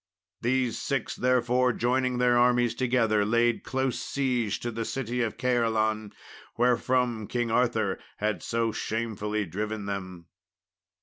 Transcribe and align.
These 0.41 0.79
six, 0.81 1.15
therefore, 1.15 1.73
joining 1.73 2.17
their 2.17 2.35
armies 2.35 2.73
together, 2.73 3.23
laid 3.23 3.63
close 3.63 3.99
siege 3.99 4.59
to 4.61 4.71
the 4.71 4.83
city 4.83 5.21
of 5.21 5.37
Caerleon, 5.37 6.11
wherefrom 6.57 7.27
King 7.27 7.51
Arthur 7.51 7.99
had 8.17 8.41
so 8.41 8.71
shamefully 8.71 9.45
driven 9.45 9.85
them. 9.85 10.25